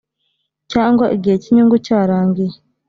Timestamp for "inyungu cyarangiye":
1.51-2.55